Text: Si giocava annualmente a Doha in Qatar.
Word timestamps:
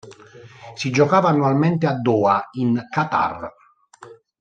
Si 0.73 0.89
giocava 0.89 1.29
annualmente 1.29 1.85
a 1.85 1.93
Doha 1.93 2.49
in 2.53 2.87
Qatar. 2.89 3.53